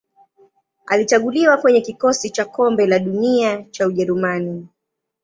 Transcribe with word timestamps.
Alichaguliwa 0.85 1.57
kwenye 1.57 1.81
kikosi 1.81 2.29
cha 2.29 2.45
Kombe 2.45 2.85
la 2.85 2.99
Dunia 2.99 3.63
cha 3.63 3.87
Ujerumani. 3.87 4.67